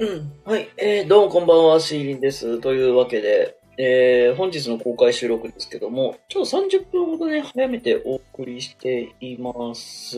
[0.00, 0.32] うん。
[0.46, 0.70] はい。
[0.78, 2.58] えー、どうもこんばんは、シーリンです。
[2.62, 10.16] というわけで、えー、本日の公開収録ですけども、ちょっと30分ほどね、早めてお送りしています。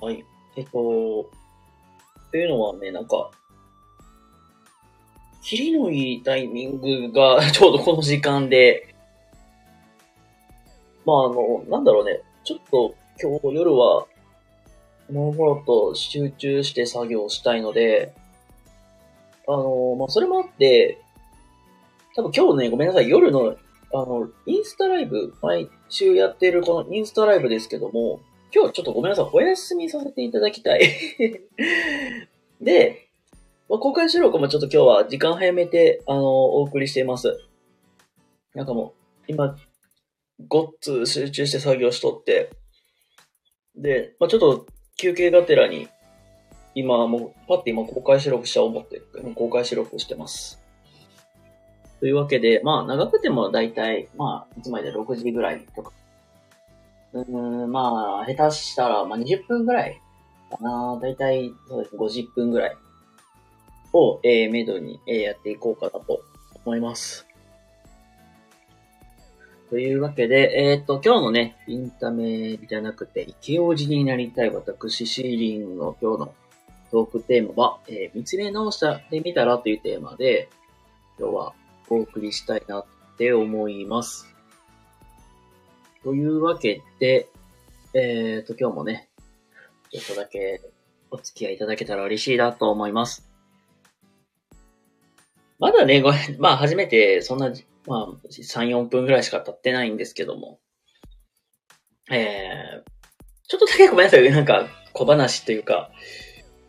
[0.00, 0.24] はい。
[0.56, 1.28] えっと、
[2.30, 3.30] というのはね、なんか、
[5.42, 8.94] 切りのいいタイミングが ちょうどこの時間で、
[11.04, 14.06] まああの、なんだろうね、ちょっと今日夜は、
[15.12, 18.14] もろもろと集中して作業したいので、
[19.52, 20.98] あの、まあ、それもあって、
[22.14, 23.56] 多分今日ね、ごめんなさい、夜の、
[23.92, 28.20] あの、インスタライブ、毎週やってるこのインスタライブですけども、
[28.54, 30.82] 今日ちょっとごめんなさい、お休みさせていただきたい。
[32.60, 33.08] で、
[33.68, 37.40] まあ、公開収録もちょっと今日は時間早めて、あの、お送りしています。
[38.54, 38.94] なんかも
[39.28, 39.56] う、今、
[40.48, 42.50] ごっつ集中して作業しとって、
[43.76, 44.66] で、まあ、ちょっと
[44.96, 45.88] 休憩がてらに、
[46.74, 49.02] 今もう、パッて今公開収録しちゃおう思って、
[49.34, 50.60] 公開収録してます。
[52.00, 55.92] というわけで、まあ長くてもだいたい、まあいつまでで6時ぐらいとか。
[57.12, 60.00] うん、まあ下手したら、まあ20分ぐらい
[60.50, 60.98] かな。
[61.00, 62.76] だいたい、そうです、50分ぐらい
[63.92, 66.22] を、えー、めどに、えーやっていこうかなと
[66.64, 67.26] 思います。
[69.68, 76.34] というわけで、えっ、と、今日のね、インタメじゃなくて、池王子になりたい私、シーリンの今日の
[76.90, 78.80] トークテーマは、えー見つめ直し
[79.10, 80.48] てみたらというテーマで、
[81.18, 81.52] 今日は
[81.88, 82.86] お送りしたいなっ
[83.16, 84.26] て思います。
[86.02, 87.28] というわけで、
[87.94, 89.08] えっ、と、今日もね、
[89.90, 90.60] ちょっとだけ
[91.10, 93.28] お付き合いいただけたら嬉しいなと思います。
[95.58, 97.52] まだね、ごめん、まあ初めてそんな、
[97.86, 100.58] まあ3、4分ぐらいしか経ってないんですけども、
[102.10, 102.90] えー、
[103.46, 105.90] ちょっとだけごめんなさい、なんか小話というか、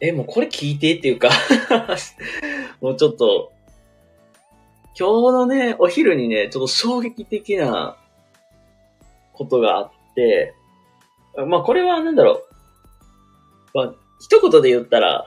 [0.02, 1.30] え、もうこれ聞いてっていうか、
[2.82, 3.52] もうちょっと、
[5.00, 7.96] 今日のね、お昼にね、ちょっと衝撃的な
[9.34, 10.56] ことがあって、
[11.48, 12.42] まあこれはなんだろ
[13.74, 13.78] う。
[13.78, 15.26] まあ、一言で言ったら、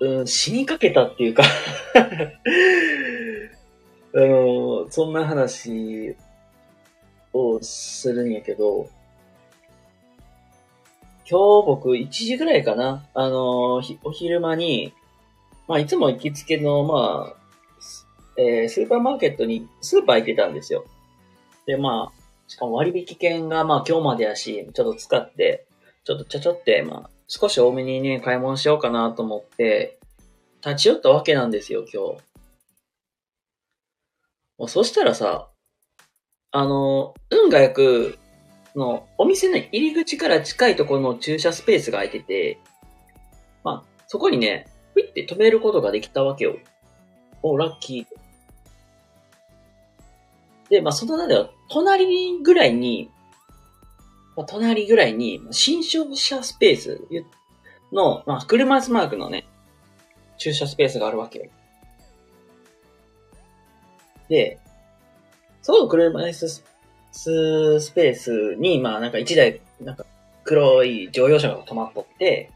[0.00, 1.44] うん、死にかけたっていうか
[4.14, 6.14] あの、そんな話
[7.32, 8.88] をするんやけど、
[11.32, 14.92] 今日僕1時ぐらいかな、あの、ひお昼間に、
[15.66, 17.36] まあいつも行きつけの、まあ、
[18.36, 20.84] えースーパーマーケットに、スーパー行ってたんですよ。
[21.64, 25.64] で、まあ、しかも割引券がまあ今日までやし、ちょっと使って、
[26.04, 29.98] ちょっとちょちょって、まあ、少し多めにね、買い物しようかなと思って、
[30.62, 32.22] 立ち寄ったわけなんですよ、今日。
[34.58, 35.48] もうそしたらさ、
[36.50, 38.18] あの、運がよく、
[38.72, 42.58] その、お店の入り口から近いところの駐車スペースが空いてて、
[43.64, 46.56] まあ、そこにね、ふいって止めることができたわけよ。
[47.42, 48.06] お、ラッキー。
[50.70, 53.10] で、まあ、その中では、隣ぐらいに、
[54.36, 57.00] まあ、隣ぐらいに、新商車スペース
[57.92, 59.46] の、まあ、車椅子マークのね、
[60.38, 61.46] 駐車スペースがあるわけよ。
[64.28, 64.58] で、
[65.60, 66.64] その車椅子ス
[67.12, 70.04] ススペースに、まあなんか一台、なんか
[70.44, 72.50] 黒い乗用車が止まっとって、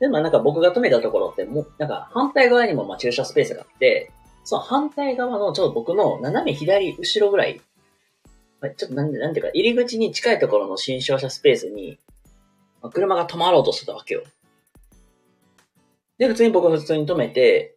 [0.00, 4.10] で、まあなんか僕が止めたところって、もう、なんか反対側にもまあ駐車スペースがあって、
[4.44, 7.60] その反対側のちょっと僕の斜め左後ろぐらい、
[8.60, 11.98] まあちょっとなん、なんていうか、入り口に近いところの新商車スペースに、
[12.82, 14.22] まあ車が止まろうとしてたわけよ。
[16.18, 17.76] で、普通に僕は普通に止めて、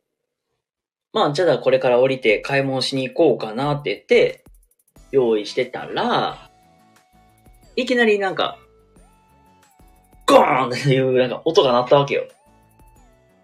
[1.13, 4.43] まあ、じゃあこれから降りて買い物しに行こうかなって言って、
[5.11, 6.49] 用意してたら、
[7.75, 8.57] いきなりなんか、
[10.27, 12.23] ゴーンっていうなんか音が鳴ったわけよ。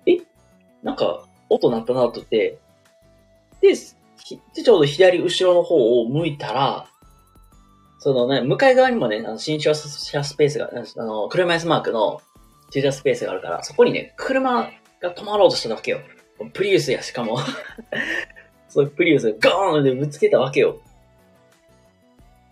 [0.06, 0.18] え？
[0.84, 2.60] なんか、音鳴ったなと思って、
[3.62, 6.88] で、ちょうど左後ろの方を向いたら、
[8.00, 12.22] そのね、向かい側にもね、あの新車スペースが、あの、車椅子マークの
[12.72, 14.70] 駐車スペースがあるから、そこにね、車
[15.02, 16.00] が止まろうとしたわけよ。
[16.54, 17.40] プリウスや、しかも。
[18.70, 20.80] そうプリウスがゴーンってぶつけたわけよ。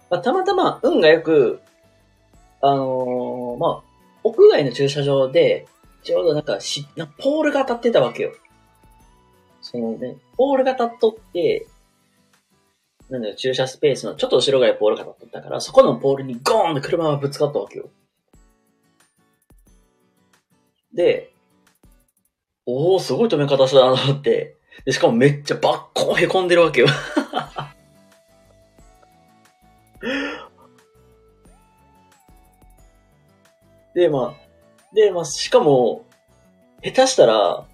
[0.10, 1.62] まあ、たまたま運がよく、
[2.62, 3.84] あのーまあ、
[4.24, 5.68] 屋外の駐車場で、
[6.04, 8.34] ちょうどなんかし、なポールが立ってたわけよ。
[9.62, 11.68] そのね、ポールが立っとって、
[13.10, 17.90] なんだよ、駐車スペースのちょっと後ろぐらいポールが立っとったから、そこのポールにゴーンって車がぶつかったわけよ。
[20.94, 21.31] で、
[22.66, 24.56] おー、すごい止め方したなと思って。
[24.86, 26.88] で、しかもめっちゃバッコン凹んでるわけよ。
[33.94, 34.46] で、まあ、
[34.94, 36.06] で、まあ、しかも、
[36.84, 37.66] 下手したら、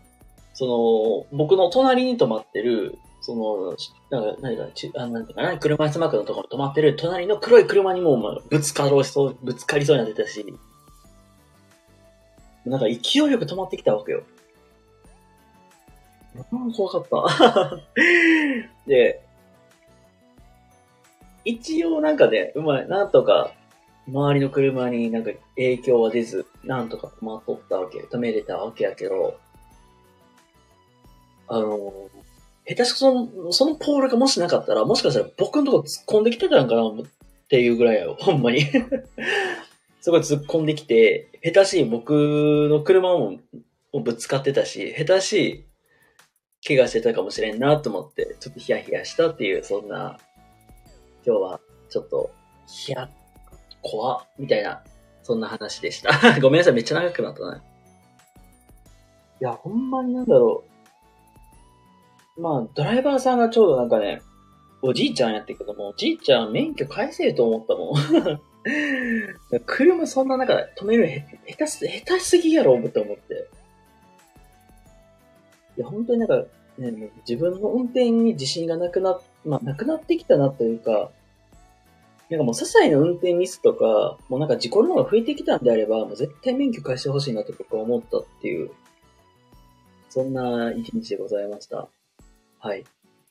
[0.54, 3.75] その、僕の隣に止まってる、その、
[4.10, 10.45] なんか、何か、ちあなんていうかな、車椅子マークのところに止まってる隣の黒い車にもまあぶつかろうしそう、ぶつかりそうになってたし、
[12.66, 14.24] なんか勢いよく止まってきたわけよ。
[16.51, 17.81] うん、怖かった。
[18.88, 19.22] で、
[21.45, 23.53] 一応なんかね、うまい、なんとか、
[24.07, 29.39] 周りの車になんか影響は出ず、なんとか止まっとったわけ、止めれたわけやけど、
[31.47, 32.09] あの、
[32.67, 36.93] 下手しくその、そのポールがもしなかったら、もしかしたら僕のとこ突っ込んできてたんかなっ
[37.49, 38.61] ていうぐらいやよ、ほんまに。
[40.01, 43.39] すごい突っ込んできて、下手しい僕の車も
[43.93, 45.65] ぶつかってたし、下手しい
[46.67, 50.19] 怪我してたかもしれんなと思って、ちょっとヒヤヒヤしたっていう、そんな、
[51.25, 51.59] 今日は
[51.89, 52.31] ちょっと、
[52.68, 53.09] ヒヤ、
[53.81, 54.83] 怖っみたいな、
[55.23, 56.12] そんな話でした。
[56.41, 57.62] ごめんなさい、めっちゃ長くなったね。
[59.41, 60.63] いや、ほんまになんだろ
[62.38, 62.41] う。
[62.41, 64.21] まあ、ドライバーさんがちょうどなんかね、
[64.81, 68.41] おじいちゃんやってるけども、おじいちゃん免許返せると思ったもん。
[69.65, 73.47] 車そんな中止める下手す、下手すぎやろ、って思って。
[75.77, 76.45] いや、本当になんか、
[76.77, 81.12] ね、もう自分の運転に自信がなくな、まあ、なくなってきたなというか、
[82.29, 88.71] なんかもう些細な運転ミスとか、もうなんか事故るのが増えてきたんであれば、もう絶対免許返してほしいなと僕は思ったっていう、
[90.10, 91.89] そんな一日でございました。
[92.60, 92.86] はい。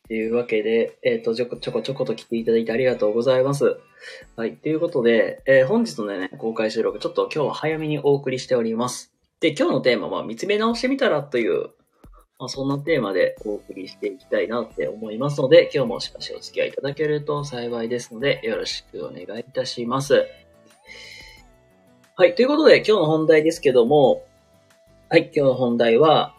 [0.06, 3.76] というわけで、えっ、と、ちょこちょこちょこと来ていただいてありがとうございます。
[4.36, 4.56] はい。
[4.56, 9.14] ということで、えー本日のね、公開収録、ちょっと今日は早めにお送りしております。
[9.40, 11.70] で、今日のテーマは見つめ直してみたらという、
[12.40, 20.26] まあ、そんなテーマでお送りしていきたいなって思いますので、今日もしばしお付き合いいただけると幸いですので、よろしくお願いいたします。
[22.16, 22.34] はい。
[22.34, 24.24] ということで、今日の本題ですけども、
[25.10, 25.30] はい。
[25.34, 26.34] 今日の本題は、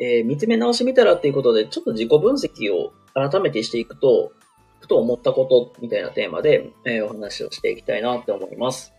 [0.00, 4.32] えー見つめ直してみたらっていうことで、ちょっと自己分析を改めてしていくと、
[4.80, 8.94] ふと思ったことみたいなテーマで、えーお話をしていきたいなって思います。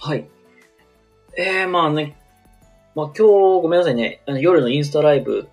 [0.00, 0.28] はい。
[1.36, 2.16] えー、まあね、
[2.98, 5.48] まあ今日ごめんなさいね、あの夜のインスタライブ、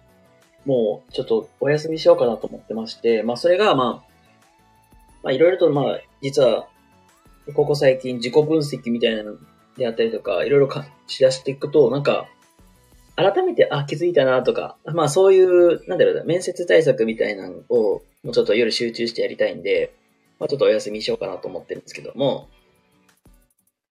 [0.65, 4.11] もうちょっとお休みしようかなと思ってまして、まあそれがまあ、
[5.21, 6.67] まあいろいろとまあ、実は、
[7.53, 9.37] ここ最近自己分析みたいなの
[9.77, 12.27] であったりとか、いろいろかしだしていくと、なんか、
[13.15, 19.93] 改めて、あ、気づいたなとか、まあそういう、なんだろうな、面接対策みたいなのを、もうちょっと夜集中してやりたいんで、
[20.39, 22.49] まあちょっとお休みしようかなと思ってるんですけども、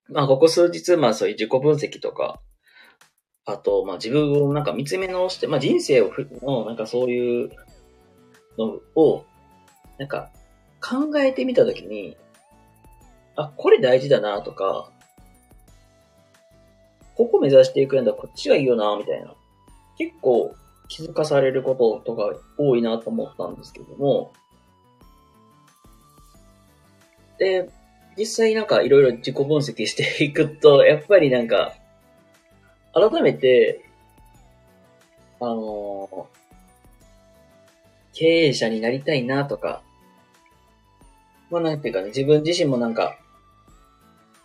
[0.08, 2.40] まあここ数日、まあそういう自己分析とか、
[3.46, 6.10] あと、まあ自分をなんか見つめ直して、まあ人生を
[6.42, 7.50] の、なんかそういう
[8.58, 9.24] のを、
[9.98, 10.30] なんか
[10.80, 12.16] 考えてみたときに、
[13.36, 14.90] あ、これ大事だなとか、
[17.16, 19.34] ここ目指していくんだ、こっちがいいよな、みたいな。
[19.96, 20.54] 結構
[20.88, 24.32] 気づかされることとか多いなと思ったんですけども。
[27.38, 27.68] で、
[28.16, 31.74] 実際なんかいろいろ自己分析していくと、やっぱりなんか、
[32.94, 33.84] 改めて、
[35.40, 36.44] あのー
[38.14, 39.82] 経営者になりたいなとか、
[41.50, 43.18] まあなんていうかね、自分自身もなんか、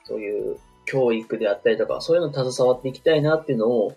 [0.05, 3.95] そういう教育であったりとか、そういうの携わっていきたいなっていうのを、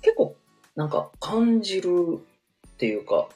[0.00, 0.36] 結構、
[0.76, 2.20] なんか感じる
[2.68, 3.28] っていうか、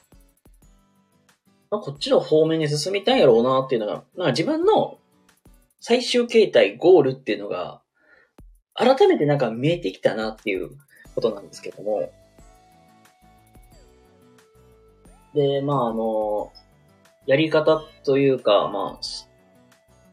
[1.69, 4.97] まあこっちの方面に進みたいやろうなっていうのが、なんか自分の
[5.81, 7.81] 最終形態、ゴールっていうのが、
[8.75, 10.71] 改めてなんか見えてきたなっていう
[11.15, 12.11] ことなんですけども。
[15.33, 16.51] で、まああの、
[17.25, 19.05] やり方というか、まあ、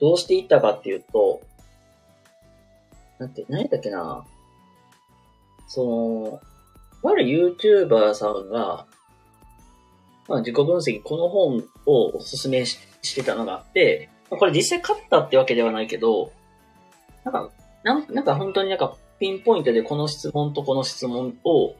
[0.00, 1.42] どうしていったかっていうと、
[3.18, 4.24] なんて、何やっけな
[5.68, 6.40] そ
[7.02, 8.86] の、ある YouTuber さんが、
[10.28, 16.32] まあ自己分析、この本をおすすめししてたのがあって、これ実際買ったってわけではないけど、
[17.24, 17.50] なんか、
[17.84, 21.74] なんなんか本当になんかピンポイントでこの質問とこの質問を、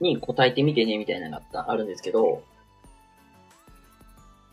[0.00, 2.42] に答えてみてねみたいなのがあったあるんですけど、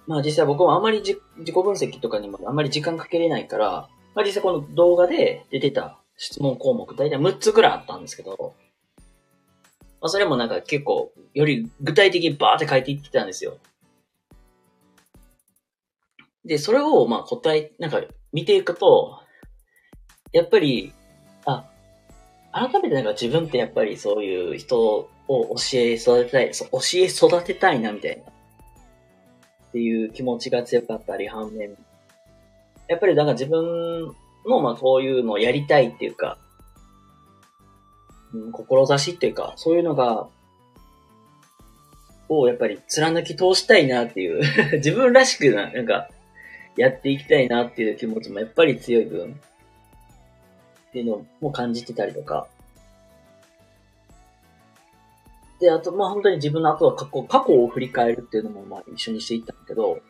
[0.08, 8.56] まあ実際僕もあんまりじ自己分析とかにもあんまり時間かけれないから、まあ実際この動画で出てた質問項目大体6つぐらいあったんですけど、
[10.00, 13.58] まあそれもなんか結構より具体的にバーって書いていってたんですよ。
[16.46, 18.02] で、それをまあ答え、なんか
[18.34, 19.20] 見ていくと、
[20.32, 20.94] やっぱり、
[21.46, 21.70] あ、
[22.52, 28.24] 改めてなんか自分ってやっぱりそういう人を教え育てたい、そ教え育てたいなみたいな。
[28.24, 31.78] っていう気持ちが強かったり、反面。
[32.88, 34.14] やっぱりなんか自分
[34.46, 36.38] のまあこういうのをやりたいっていうか、
[38.34, 40.28] うん、志っていうか、そういうのが、
[42.28, 44.42] をやっぱり貫き通したいなっていう
[44.80, 46.10] 自分らしくな、なんか、
[46.78, 49.40] やっていきたいなっていう気持ちもやっぱり強い分、
[50.90, 52.48] っていうのも感じてたりとか。
[55.60, 60.02] で、あと、まあ本当に自分の後は過去、過去を振り返るっていうのもまあ一緒にしていったんだけど、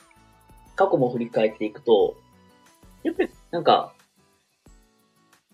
[0.75, 2.15] 過去も振り返っていくと、
[3.03, 3.93] やっぱりなんか、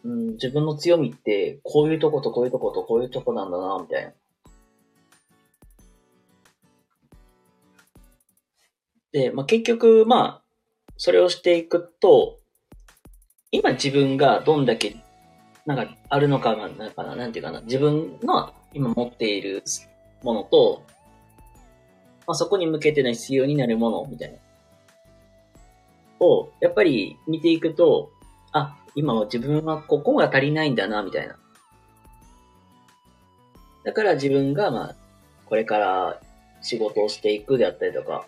[0.04, 4.14] うん、自分の強みって、こういうとことこういうとことこういうとこなんだな、みたいな。
[9.12, 10.47] で、まあ、結局、まあ、
[10.98, 12.39] それをしていくと、
[13.51, 14.98] 今自分がどんだけ、
[15.66, 19.63] なんか、あるのかな、なんかな、なんていうかな、自分の今持っている
[20.24, 20.84] ものと、
[22.25, 24.38] まあ、そこに向けての必要になるもの、みたいな。
[26.20, 28.12] を、やっぱり見ていくと、
[28.51, 31.38] あ、今は自分はここが足りないんだな、みたいな。
[33.84, 34.96] だから自分が、まあ、
[35.46, 36.22] これから
[36.62, 38.25] 仕事をしていくであったりとか、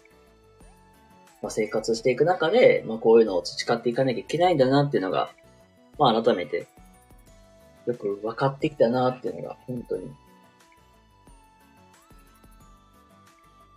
[1.42, 5.32] まあ、生活していく中で、まあ、こういうのを培っていかなきゃいけないんだなっていうのが、
[5.98, 6.68] まあ、改めて、
[7.86, 10.08] よく分かってきたなっていうのが、本当に。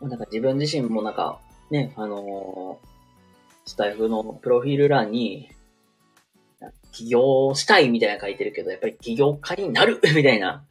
[0.01, 1.39] まあ、なんか自分自身もなんか、
[1.71, 2.89] ね、あのー、
[3.65, 5.49] スタイフのプロフィール欄に、
[6.93, 10.65] 起業したいみたいな書いてるけど、やっぱり起業家になるみたいな。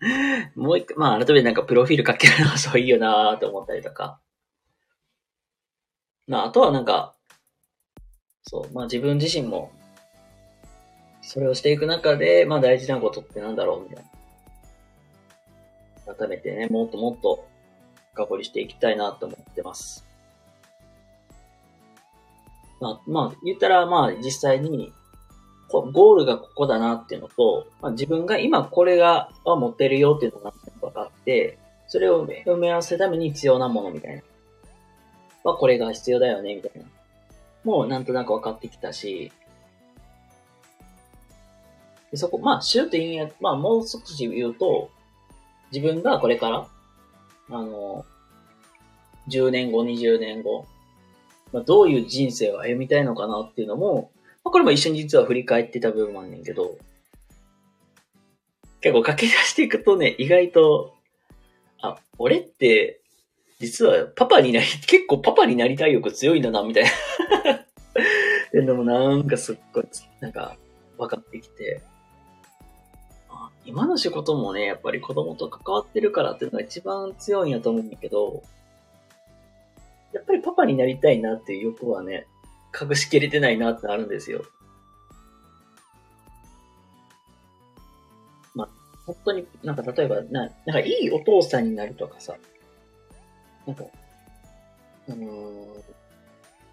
[0.56, 4.20] もう一回、まあ改めてなんかプロフィール書けるのはそういいよなーって思ったりとか。
[6.28, 7.16] まあ、あとはなんか、
[8.44, 9.72] そう、まあ自分自身も、
[11.22, 14.06] それをしていく中で、まあ大事なことってなんだろうみたい
[16.08, 16.16] な。
[16.16, 17.48] 改めてね、もっともっと
[18.14, 20.06] 深掘りしていきたいなと思ってます。
[22.80, 24.92] まあ、まあ、言ったら、まあ実際に、
[25.70, 34.22] ゴールがここだなっていうのと、まあ、自分が今これが、は持ってるよっていうのが分かって、それを埋め合わせるために必要なものみたいな。
[35.44, 36.86] はこれが必要だよね、みたいな。
[37.64, 39.32] もうなんとなく分かってきたし、
[42.12, 44.90] でそこ、まあ、シューって意味は、まあ、もう少し言うと、
[45.72, 46.68] 自分がこれから、
[47.50, 48.06] あの、
[49.30, 50.66] 10年後、20年後、
[51.54, 54.12] まあ、どういう人生を歩みたいのかなっていうのも、
[54.44, 56.78] まあ、これも一緒に実は振り返ってた部分もあんねんけど、
[58.82, 60.96] 結構駆け出していくとね、意外と、
[61.82, 63.01] あ、俺って
[63.62, 66.90] 実はパパになり、 結構パパになりたい欲強いんだな、みたいな
[68.66, 69.86] でもなんかすっごい、
[70.20, 70.58] なんか
[70.98, 71.84] 分かってきて、
[73.64, 78.42] 今の仕事もね、やっぱり子供と関わってるからっていうのが一番強いんやと思うんだけど、
[80.12, 82.26] やっぱりパパになりたいなっていう欲はね、
[82.80, 84.42] 隠しきれてないなってあるんですよ。
[88.56, 88.70] まあ、
[89.06, 92.36] 本当になんか例えばな、なんかいいお父さんになるとかさ、
[93.66, 93.84] なんか、
[95.10, 95.66] あのー、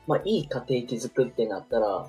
[0.07, 2.09] まあ、いい家庭築くってなったら、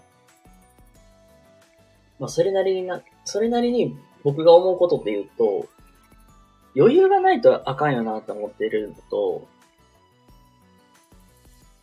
[2.20, 5.68] まあ、それなりにな、それなりに僕が思うことって言うと、
[6.76, 9.48] 余裕がないとあかんよなと思ってるのと、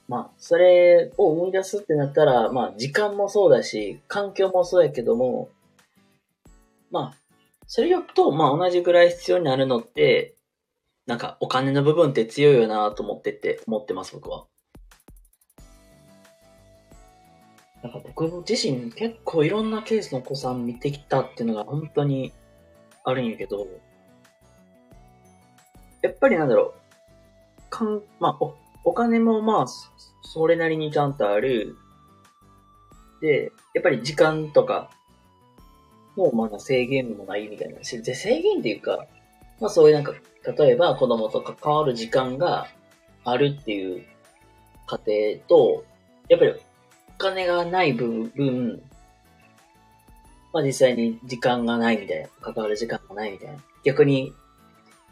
[0.09, 5.49] まあ、それを思い出すってなったら、まあ、時間もそうだし、環境もそうやけども、
[6.91, 7.17] まあ、
[7.67, 10.36] それよくと、まあ、同じぐらい必要になるのって、
[11.07, 14.47] なんかお金の部分って強いよなと思ってて思ってます、僕は。
[17.83, 22.33] なんか僕自身結構いろんなケースのお子さん見てきたっていうのが本当に
[23.05, 23.69] あるんやけど、
[26.03, 29.67] やっぱりなんだろう、かん、まあ、お、お金もまあ、
[30.23, 31.77] それなりにちゃんとある。
[33.21, 34.91] で、やっぱり時間とか、
[36.17, 37.85] もうまだ制限もないみたいな。
[37.85, 39.07] 制限っていうか、
[39.61, 40.13] まあそういうなんか
[40.53, 42.69] 例えば子供と関わる時間が
[43.25, 44.05] あるっていう
[44.87, 45.85] 家庭と、
[46.29, 48.83] やっぱりお金がない分、分
[50.53, 53.59] まあ実際に時間がないみたいな、関わる時間がないみたいな。
[53.85, 54.33] 逆に、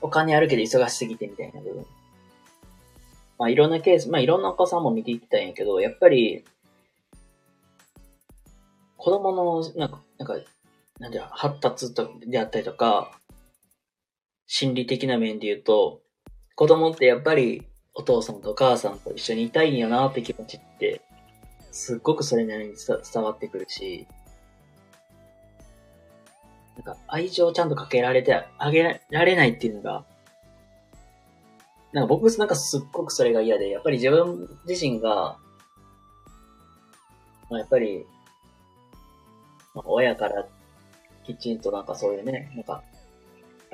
[0.01, 1.87] お金あるけど忙しすぎてみたいな部分。
[3.39, 6.45] まあいろんなケース、まあいろんなお子さんも見ていきたいんやけど、やっぱり、
[8.97, 10.35] 子供の、なんか、なんか、
[10.99, 13.19] なんていうの発達とであったりとか、
[14.47, 16.01] 心理的な面で言うと、
[16.55, 21.01] 子供ってやっぱりお父さんとお母さんと一緒にいたいんやなって気持ちって、
[21.71, 22.75] すっごくそれなりに
[23.13, 24.07] 伝わってくるし、
[26.77, 30.05] なんか愛情をちゃんとかけられてあげられないっていうのが、
[31.93, 35.39] なんか僕なんかすっごくそれが嫌で、やっぱり自分自身が、
[37.49, 38.05] まあ、やっぱり、
[39.75, 40.47] まあ、親から
[41.25, 42.83] きちんとなんかそういうね、なんか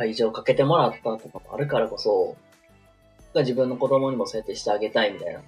[0.00, 2.36] 愛情かけてもらったとかもあるからこそ、
[3.34, 5.40] 自分の子供にもそうやってしてあげたいみたいな。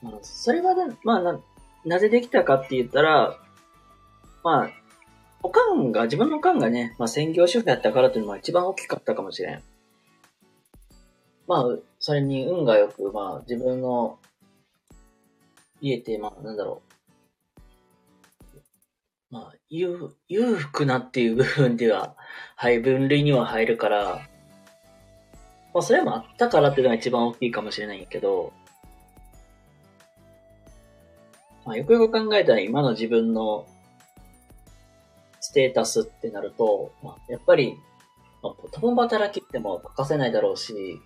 [0.00, 1.40] まあ、それはね、まあな、
[1.84, 3.36] なぜできたかって言ったら、
[4.44, 4.70] まあ、
[5.42, 9.62] おかんが、自分のおかんがね、まあ専業主婦やったからっていうのが一番大きかったかもしれん。
[11.46, 14.18] まあ、それに運がよく、まあ自分の
[15.80, 16.87] 家って、まあなんだろう。
[19.30, 22.14] まあ、裕、裕福なっていう部分では、
[22.56, 24.22] はい、分類には入るから、
[25.74, 28.52] まあそれもあったからっていうのが一番大きいかもしれないけど、
[31.66, 33.66] まあよくよく考えたら今の自分の
[35.40, 37.74] ステータスってなると、まあ、やっぱり、
[38.42, 41.00] まあ、共働きっても欠かせないだろうし、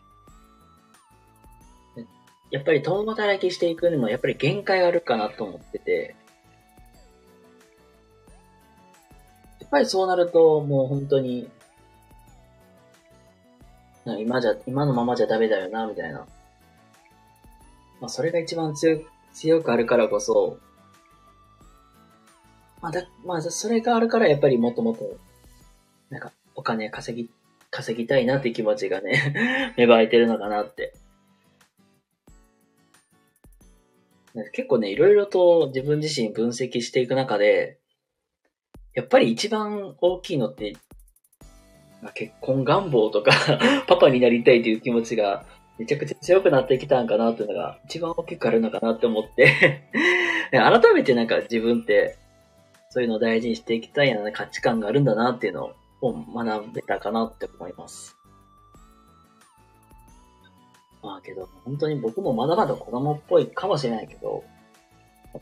[2.51, 6.15] やっぱり共働きしていくにもやっぱり限界あるかなと思ってて、
[9.73, 11.51] ぱりそうなるともう本当に、
[14.05, 16.27] 今じゃ、今のままじゃダメだよな、みたいな。
[18.01, 20.59] まあそれが一番強く強くあるからこそ、
[22.83, 25.17] まあだ、まあ、それがあるからやっぱりもっともっと、
[26.11, 27.31] なんか、お金稼ぎ、
[27.71, 30.93] 稼ぎたいなって気持ちがね 芽生えてるのかなって。
[34.53, 37.79] 結構ね、いろいろと自分自身分析していく中で、
[38.95, 40.75] やっぱり一番大きいのって、
[42.03, 43.33] まあ結婚願望とか
[43.87, 45.45] パパになりたいという気持ちが
[45.79, 49.83] めちゃくちゃ強くなってきたんかなっていうのが一番大きくあるのかなって思って
[50.53, 52.17] 改めてなんか自分って
[52.91, 58.17] そういうのを大事にしていきたいような価値観があるんだなっていうのを学べたかなって思います。
[61.03, 64.45] まあけど、本当に僕もまだまだ子供っぽいかもしれないけど、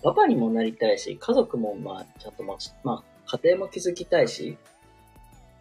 [0.02, 4.56] パパにもなりたいし、家族もまあちゃんと持ち、まあ家庭も築きたいし、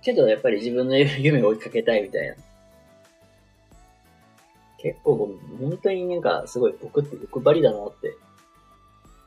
[0.02, 2.36] けどやっぱり自分の 夢を追いかけたいみたいな。
[4.78, 8.16] 結構本当になんかすごい僕って欲張りだなって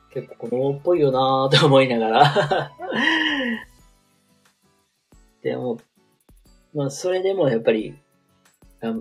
[0.09, 2.71] 結構子供っぽいよなーと思いながら
[5.43, 5.77] でも、
[6.73, 7.99] まあ、それでもやっぱり、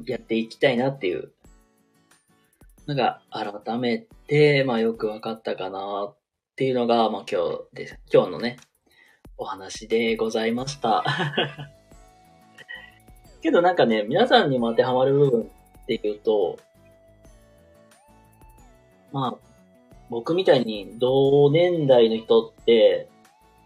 [0.06, 1.32] やっていきたいなっていう、
[2.86, 6.16] なんか、改めて、まあ、よく分かったかなっ
[6.56, 8.00] ていうのが、まあ、今日です。
[8.12, 8.56] 今日のね、
[9.42, 11.04] お話でございました。
[13.42, 16.58] けどなんかね、皆さんにも当てはまる部分っていうと、
[19.10, 19.36] まあ、
[20.10, 23.08] 僕みたいに同年代の人って、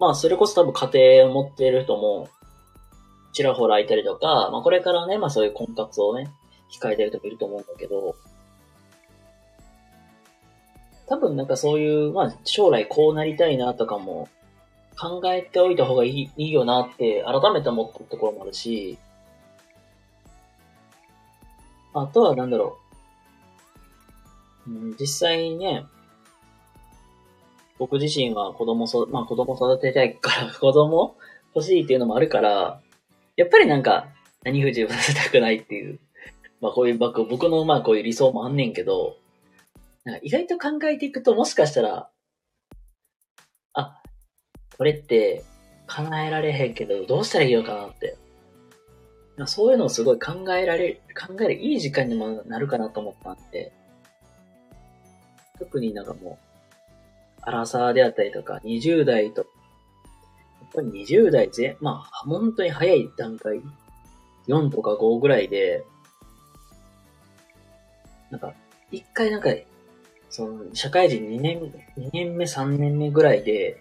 [0.00, 2.28] まあそれこそ多分家庭を持っている人も
[3.34, 6.30] ちらほらいたりとか、まあこれからね、まあそういう婚活をね、
[6.72, 8.16] 控えてる人もいると思うんだけど、
[11.06, 14.30] 多分なんかそういう、まあ将来こうなりたいなとかも
[14.98, 18.98] 考えておいた方がいいいいよなって改めて思ったところもあるし、
[21.92, 22.78] あとはなんだろ
[24.66, 24.70] う。
[24.70, 25.87] うん、実際にね、
[27.78, 31.16] 僕自身は子供そ、まあ子供育てたいから 子供
[31.54, 32.80] 欲しいっていうのもあるから、
[33.37, 34.09] やっぱりなんか
[34.44, 36.00] 何不自由させたくないっていう、
[36.61, 39.16] まあこういう僕僕のまあこういう理想もあんねんけど、
[40.04, 42.09] なんか意外と考えていくともしかしたら、
[44.78, 45.44] これって
[45.86, 48.16] 叶えられへんけどどうしたらいいのかなって。
[49.44, 53.70] そういうのをすごい考えられ、考えるいい時間にもなるかなと思ったんで、
[55.58, 59.46] 特になんかもう、アラサーであったりとか、20代と、や
[60.68, 63.60] っぱり20代ぜ、まあ、本当に早い段階、
[64.48, 65.84] 4とか5ぐらいで、
[68.30, 68.54] なんか、
[68.90, 69.50] 一回なんか、
[70.30, 71.60] その、社会人2年、
[71.98, 73.78] 2年目、3年目ぐらいで、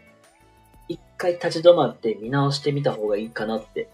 [1.18, 3.90] 回立ち止まって見直してみた方がいいかなって。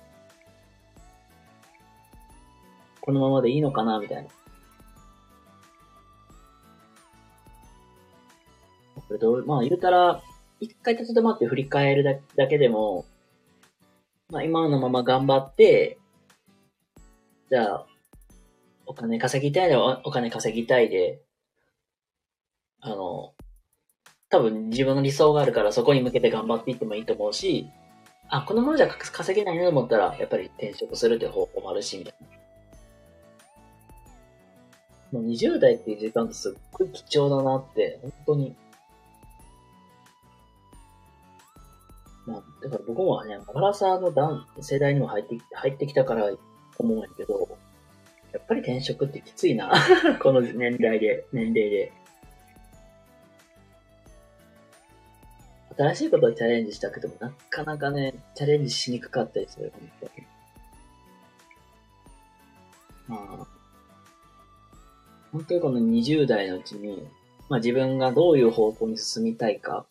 [3.00, 4.30] このままでいいのかなみたいな。
[9.08, 10.22] これどう、まあ言うたら、
[10.60, 13.06] 一回立ち止まって振り返るだけでも、
[14.30, 15.98] まあ今のまま頑張って、
[17.50, 17.86] じゃあ、
[18.86, 21.22] お金稼ぎたいでお金稼ぎたいで、
[22.80, 23.34] あの、
[24.32, 27.70] 多分自分の理想があるからそこに向けて頑張っていってもいいと思うし、
[28.30, 32.14] あ、このままじゃ稼げないなと思ったら、やっぱり転職するって方法もあるし、みたい
[35.12, 35.20] な。
[35.20, 38.56] もう20代っていう時間ってすっごい貴重だなって、本当に
[42.26, 46.32] まあ、だから僕もね、マラサーの段、世代にも入って、入ってきたから
[46.78, 47.58] 思うんやけど、
[48.32, 49.74] やっぱり転職ってきついな。
[50.22, 51.94] この年代で、年齢で。
[55.82, 60.28] 新しいことをチャレンジしたくても、なかなかね、チャレンジしにくかったりする、本当に。
[63.08, 63.48] まあ、
[65.32, 67.08] 本当にこの20代のうちに、
[67.50, 69.88] まあ自分がどういう方向に進みたいか、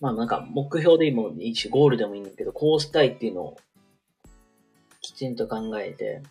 [0.00, 3.56] まあなんか目標でもいいし、ゴールでもいいんだけど、こうしたいっていうのを
[5.00, 6.22] きちんと考えて、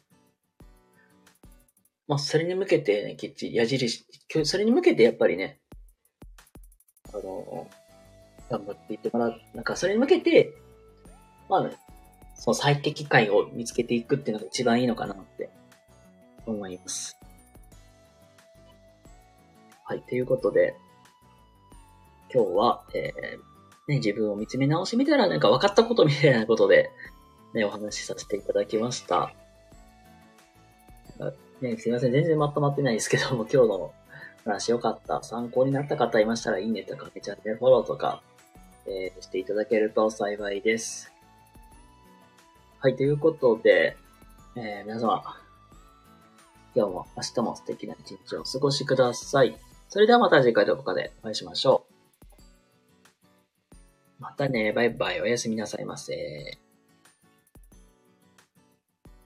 [2.09, 4.05] まあそれに向けてね、きっちり矢印、
[4.43, 5.61] それに向けてやっぱりね、
[7.13, 7.69] あの、
[8.49, 9.41] 頑張っていってもらう。
[9.53, 10.53] なんかそれに向けて、
[11.49, 11.69] まあ、
[12.35, 15.49] その最適解を見つけていくっていうのが一番いいのかなって
[16.45, 17.17] 思います。
[19.83, 20.75] はい、ということで、
[22.33, 26.89] 今日は、えー、ね、自分を見つめ直してみたらなんか分かったことみたいなことで、
[27.53, 29.33] ね、お話しさせていただきました。
[31.61, 33.93] ね、すいません、全然まとまってないですけども、今日の
[34.43, 38.21] 話良かった、参考になった方いましたら、いいねとか、チャンネルフォローとか、
[38.87, 41.11] えー、していただけると幸いです。
[42.79, 43.97] はい、ということで、
[44.55, 45.23] えー、皆様、
[46.75, 49.57] 今日も明日も素敵な一日をお過ごしください。
[49.89, 51.95] それではまた次回どこかでお会いしましょう。
[54.19, 56.57] またね、バイバイ、おやすみなさいませ。